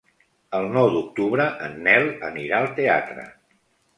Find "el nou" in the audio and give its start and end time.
0.59-0.87